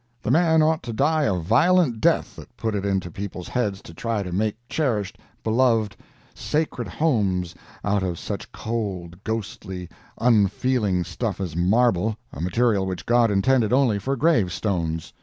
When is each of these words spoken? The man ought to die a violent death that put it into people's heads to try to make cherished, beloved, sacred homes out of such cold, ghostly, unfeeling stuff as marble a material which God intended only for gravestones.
The 0.23 0.31
man 0.31 0.63
ought 0.63 0.81
to 0.81 0.93
die 0.93 1.25
a 1.25 1.35
violent 1.35 2.01
death 2.01 2.35
that 2.35 2.57
put 2.57 2.73
it 2.73 2.83
into 2.87 3.11
people's 3.11 3.49
heads 3.49 3.83
to 3.83 3.93
try 3.93 4.23
to 4.23 4.31
make 4.31 4.57
cherished, 4.67 5.19
beloved, 5.43 5.95
sacred 6.33 6.87
homes 6.87 7.53
out 7.85 8.01
of 8.01 8.17
such 8.17 8.51
cold, 8.51 9.23
ghostly, 9.23 9.89
unfeeling 10.19 11.03
stuff 11.03 11.39
as 11.39 11.55
marble 11.55 12.17
a 12.33 12.41
material 12.41 12.87
which 12.87 13.05
God 13.05 13.29
intended 13.29 13.71
only 13.71 13.99
for 13.99 14.15
gravestones. 14.15 15.13